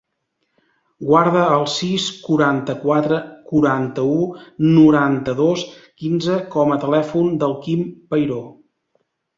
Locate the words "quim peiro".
7.67-8.45